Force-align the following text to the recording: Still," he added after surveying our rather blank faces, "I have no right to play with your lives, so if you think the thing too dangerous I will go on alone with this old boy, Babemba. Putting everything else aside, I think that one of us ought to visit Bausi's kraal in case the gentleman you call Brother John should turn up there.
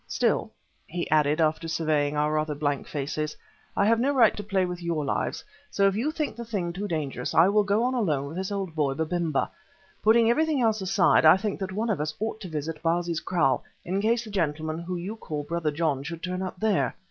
Still," 0.07 0.49
he 0.87 1.07
added 1.11 1.39
after 1.39 1.67
surveying 1.67 2.17
our 2.17 2.33
rather 2.33 2.55
blank 2.55 2.87
faces, 2.87 3.37
"I 3.77 3.85
have 3.85 3.99
no 3.99 4.11
right 4.11 4.35
to 4.35 4.41
play 4.43 4.65
with 4.65 4.81
your 4.81 5.05
lives, 5.05 5.45
so 5.69 5.85
if 5.87 5.95
you 5.95 6.09
think 6.09 6.35
the 6.35 6.43
thing 6.43 6.73
too 6.73 6.87
dangerous 6.87 7.35
I 7.35 7.49
will 7.49 7.63
go 7.63 7.83
on 7.83 7.93
alone 7.93 8.25
with 8.27 8.35
this 8.37 8.51
old 8.51 8.73
boy, 8.73 8.95
Babemba. 8.95 9.47
Putting 10.01 10.27
everything 10.27 10.59
else 10.59 10.81
aside, 10.81 11.23
I 11.23 11.37
think 11.37 11.59
that 11.59 11.71
one 11.71 11.91
of 11.91 12.01
us 12.01 12.15
ought 12.19 12.41
to 12.41 12.47
visit 12.49 12.81
Bausi's 12.81 13.19
kraal 13.19 13.63
in 13.85 14.01
case 14.01 14.23
the 14.23 14.31
gentleman 14.31 14.83
you 14.89 15.17
call 15.17 15.43
Brother 15.43 15.69
John 15.69 16.01
should 16.01 16.23
turn 16.23 16.41
up 16.41 16.59
there. 16.59 16.95